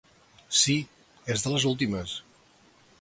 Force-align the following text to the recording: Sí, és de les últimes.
Sí, 0.59 0.77
és 1.35 1.45
de 1.45 1.53
les 1.57 1.67
últimes. 1.73 2.19